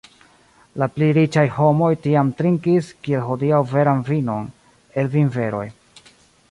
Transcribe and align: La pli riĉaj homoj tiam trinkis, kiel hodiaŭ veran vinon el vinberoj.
La 0.83 0.85
pli 0.95 1.09
riĉaj 1.17 1.43
homoj 1.57 1.89
tiam 2.05 2.31
trinkis, 2.39 2.91
kiel 3.07 3.25
hodiaŭ 3.29 3.61
veran 3.75 4.05
vinon 4.11 4.53
el 5.03 5.15
vinberoj. 5.19 5.67